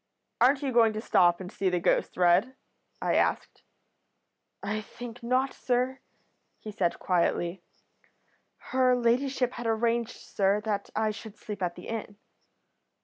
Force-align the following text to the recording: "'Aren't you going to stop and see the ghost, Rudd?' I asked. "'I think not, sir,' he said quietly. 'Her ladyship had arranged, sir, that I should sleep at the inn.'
"'Aren't 0.41 0.63
you 0.63 0.71
going 0.71 0.93
to 0.93 0.99
stop 0.99 1.39
and 1.39 1.51
see 1.51 1.69
the 1.69 1.79
ghost, 1.79 2.17
Rudd?' 2.17 2.55
I 3.03 3.13
asked. 3.13 3.61
"'I 4.63 4.81
think 4.81 5.21
not, 5.21 5.53
sir,' 5.53 5.99
he 6.57 6.71
said 6.71 6.97
quietly. 6.97 7.61
'Her 8.57 8.95
ladyship 8.95 9.51
had 9.53 9.67
arranged, 9.67 10.15
sir, 10.17 10.59
that 10.61 10.89
I 10.95 11.11
should 11.11 11.37
sleep 11.37 11.61
at 11.61 11.75
the 11.75 11.87
inn.' 11.87 12.17